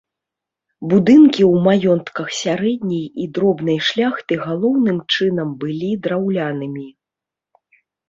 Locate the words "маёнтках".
1.67-2.27